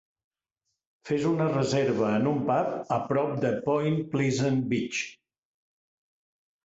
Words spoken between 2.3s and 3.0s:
un pub a